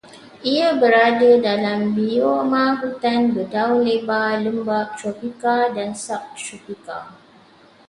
[0.53, 6.99] Ia berada dalam bioma hutan berdaun lebar lembap tropika dan subtropika